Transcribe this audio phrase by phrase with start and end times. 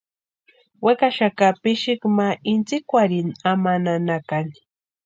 [0.85, 4.57] Wekaxaka pixiki ma intsïkwarhini ama nanakani.